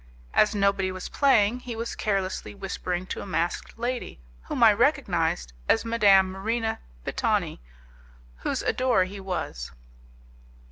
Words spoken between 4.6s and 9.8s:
I recognized as Madame Marina Pitani, whose adorer he was.